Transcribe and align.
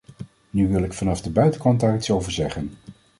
Nu 0.49 0.67
wil 0.69 0.83
ik 0.83 0.93
vanaf 0.93 1.21
de 1.21 1.29
buitenkant 1.31 1.79
daar 1.79 1.95
iets 1.95 2.11
over 2.11 2.31
zeggen. 2.31 2.71